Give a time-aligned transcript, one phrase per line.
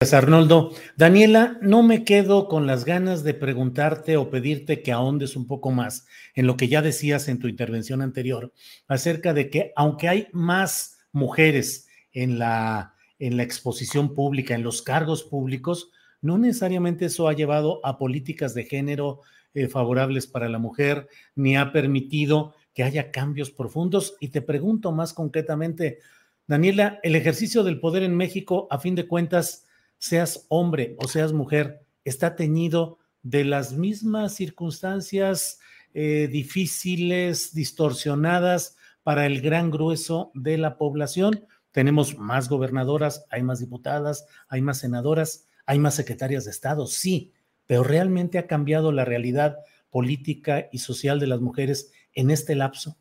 [0.00, 0.70] Arnoldo.
[0.96, 5.72] Daniela, no me quedo con las ganas de preguntarte o pedirte que ahondes un poco
[5.72, 8.52] más en lo que ya decías en tu intervención anterior
[8.86, 14.82] acerca de que aunque hay más mujeres en la, en la exposición pública, en los
[14.82, 20.60] cargos públicos, no necesariamente eso ha llevado a políticas de género eh, favorables para la
[20.60, 24.14] mujer, ni ha permitido que haya cambios profundos.
[24.20, 25.98] Y te pregunto más concretamente,
[26.46, 29.64] Daniela, el ejercicio del poder en México, a fin de cuentas,
[29.98, 35.58] seas hombre o seas mujer, está teñido de las mismas circunstancias
[35.94, 41.46] eh, difíciles, distorsionadas para el gran grueso de la población.
[41.72, 47.32] Tenemos más gobernadoras, hay más diputadas, hay más senadoras, hay más secretarias de Estado, sí,
[47.66, 49.58] pero realmente ha cambiado la realidad
[49.90, 52.96] política y social de las mujeres en este lapso.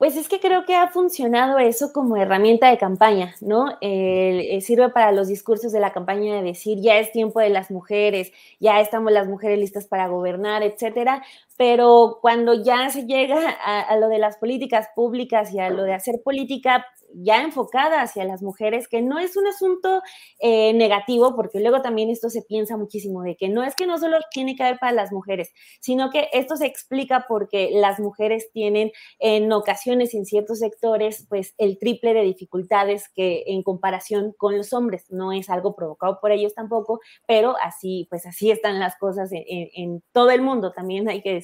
[0.00, 3.76] Pues es que creo que ha funcionado eso como herramienta de campaña, ¿no?
[3.82, 7.70] Eh, sirve para los discursos de la campaña de decir ya es tiempo de las
[7.70, 11.22] mujeres, ya estamos las mujeres listas para gobernar, etcétera.
[11.60, 15.92] Pero cuando ya se llega a, lo de las políticas públicas y a lo de
[15.92, 20.02] hacer política, ya enfocada hacia las mujeres, que no es un asunto
[20.38, 23.98] eh, negativo, porque luego también esto se piensa muchísimo de que no es que no
[23.98, 28.50] solo tiene que haber para las mujeres, sino que esto se explica porque las mujeres
[28.52, 34.56] tienen en ocasiones en ciertos sectores pues el triple de dificultades que en comparación con
[34.56, 38.96] los hombres, no es algo provocado por ellos tampoco, pero así pues así están las
[38.96, 41.34] cosas en, todo el mundo, también hay que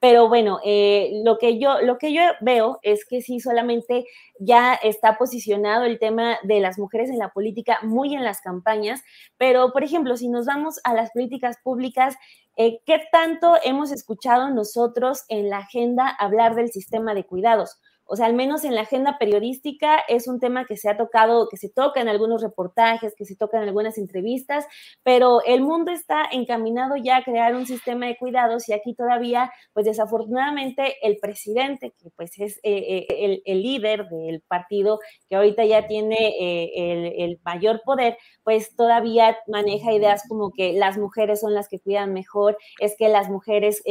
[0.00, 4.06] Pero bueno, eh, lo, que yo, lo que yo veo es que sí solamente
[4.38, 9.02] ya está posicionado el tema de las mujeres en la política muy en las campañas,
[9.36, 12.16] pero por ejemplo, si nos vamos a las políticas públicas,
[12.56, 17.78] eh, ¿qué tanto hemos escuchado nosotros en la agenda hablar del sistema de cuidados?
[18.08, 21.48] O sea, al menos en la agenda periodística es un tema que se ha tocado,
[21.48, 24.66] que se toca en algunos reportajes, que se toca en algunas entrevistas,
[25.02, 29.52] pero el mundo está encaminado ya a crear un sistema de cuidados y aquí todavía,
[29.74, 35.64] pues desafortunadamente, el presidente, que pues es eh, eh, el, líder del partido que ahorita
[35.66, 41.40] ya tiene eh, el, el mayor poder, pues todavía maneja ideas como que las mujeres
[41.40, 43.82] son las que cuidan mejor, es que las mujeres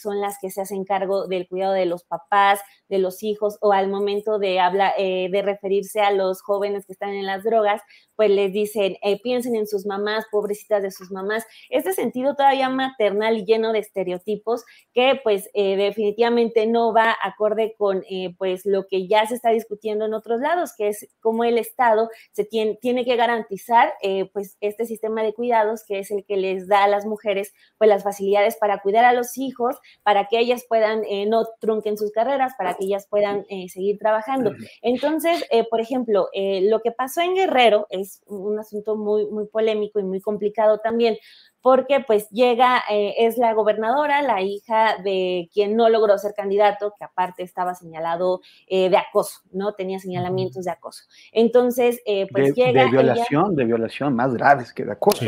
[0.00, 3.72] son las que se hacen cargo del cuidado de los papás, de los hijos o
[3.72, 7.82] al momento de, hablar, eh, de referirse a los jóvenes que están en las drogas,
[8.20, 11.46] pues les dicen, eh, piensen en sus mamás, pobrecitas de sus mamás.
[11.70, 14.62] Este sentido todavía maternal y lleno de estereotipos
[14.92, 19.48] que pues eh, definitivamente no va acorde con eh, pues lo que ya se está
[19.52, 23.94] discutiendo en otros lados, que es cómo el Estado se tiene, tiene que garantizar
[24.34, 27.88] pues este sistema de cuidados que es el que les da a las mujeres pues
[27.88, 32.52] las facilidades para cuidar a los hijos, para que ellas puedan no trunquen sus carreras,
[32.58, 34.52] para que ellas puedan seguir trabajando.
[34.82, 40.04] Entonces, por ejemplo, lo que pasó en Guerrero es un asunto muy, muy polémico y
[40.04, 41.16] muy complicado también,
[41.62, 46.94] porque pues llega, eh, es la gobernadora, la hija de quien no logró ser candidato,
[46.98, 49.74] que aparte estaba señalado eh, de acoso, ¿no?
[49.74, 51.04] Tenía señalamientos de acoso.
[51.32, 52.84] Entonces, eh, pues llega...
[52.84, 55.24] De violación, de violación, más graves que de acoso.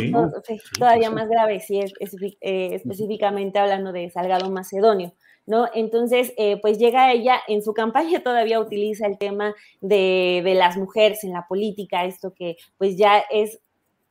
[0.78, 1.80] todavía más graves, sí,
[2.40, 5.12] específicamente hablando de Salgado Macedonio.
[5.46, 5.68] ¿no?
[5.74, 11.24] Entonces, eh, pues llega ella, en su campaña todavía utiliza el tema de, las mujeres
[11.24, 13.60] en la política, esto que pues ya es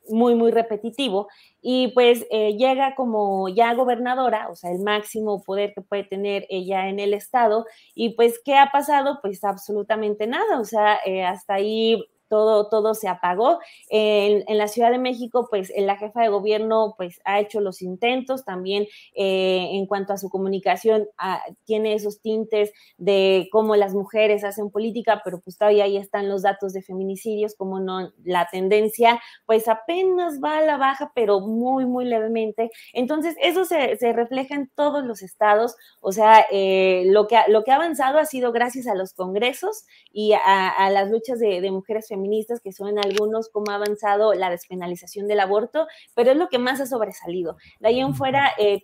[0.10, 1.28] muy, muy repetitivo,
[1.62, 6.46] y pues eh, llega como ya gobernadora, o sea, el máximo poder que puede tener
[6.50, 7.66] ella en el Estado,
[7.96, 9.20] y pues, ¿qué ha pasado?
[9.22, 13.60] Pues absolutamente nada, o sea, eh, hasta ahí todo, todo se apagó.
[13.90, 18.46] En, la Ciudad de México, pues la jefa de gobierno pues ha hecho los intentos
[18.46, 24.46] también eh, en cuanto a su comunicación, ah, tiene esos tintes de cómo las mujeres
[24.46, 29.20] hacen política, pero pues todavía ahí están los datos de feminicidios, como no, la tendencia
[29.46, 32.72] pues apenas va a la baja, pero muy, muy levemente.
[32.94, 37.72] Entonces, eso se, refleja en todos los estados, o sea, eh, lo, que, lo que
[37.72, 42.21] ha avanzado ha sido gracias a los congresos y a, las luchas de, mujeres feministas,
[42.64, 46.82] que son algunos cómo ha avanzado la despenalización del aborto, pero es lo que más
[46.82, 47.58] ha sobresalido.
[47.80, 48.82] De ahí en fuera, eh,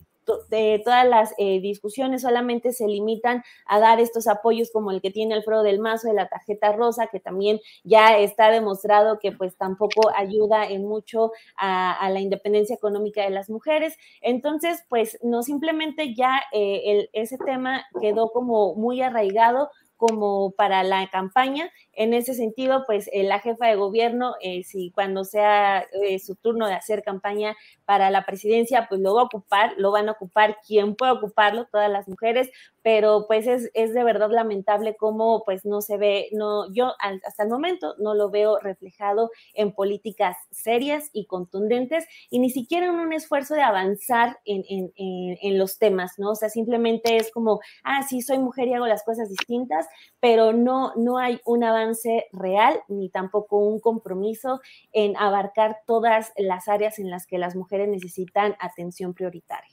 [0.50, 5.12] de todas las eh, discusiones solamente se limitan a dar estos apoyos como el que
[5.12, 9.56] tiene Alfredo del Mazo de la tarjeta rosa, que también ya está demostrado que pues
[9.56, 13.98] tampoco ayuda en mucho a, la independencia económica de las mujeres.
[14.22, 21.10] Entonces, pues no simplemente ya eh, ese tema quedó como muy arraigado, como para la
[21.10, 21.70] campaña.
[21.94, 26.36] En ese sentido, pues eh, la jefa de gobierno, eh, si cuando sea eh, su
[26.36, 27.56] turno de hacer campaña
[27.86, 31.66] para la presidencia, pues lo va a ocupar, lo van a ocupar quien pueda ocuparlo,
[31.66, 32.50] todas las mujeres,
[32.84, 37.44] pero pues es, es de verdad lamentable cómo pues no se ve, no, yo hasta
[37.44, 42.96] el momento no lo veo reflejado en políticas serias y contundentes y ni siquiera en
[42.96, 46.32] un esfuerzo de avanzar en, en, en los temas, ¿no?
[46.32, 49.87] O sea, simplemente es como, ah, sí, soy mujer y hago las cosas distintas,
[50.19, 54.62] pero no, no hay un avance real ni tampoco un compromiso
[54.92, 59.69] en abarcar todas las áreas en las que las mujeres necesitan atención prioritaria.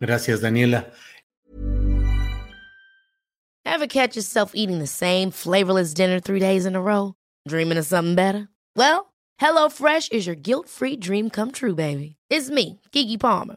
[0.00, 0.86] Gracias, Daniela.
[3.64, 7.14] Ever catch yourself eating the same flavorless dinner three days in a row?
[7.46, 8.48] Dreaming of something better?
[8.74, 12.16] Well, HelloFresh is your guilt-free dream come true, baby.
[12.30, 13.56] It's me, Kiki Palmer.